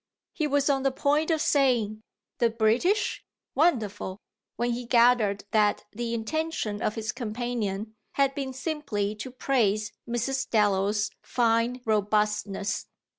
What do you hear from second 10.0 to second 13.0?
Mrs. Dallow's fine robustness.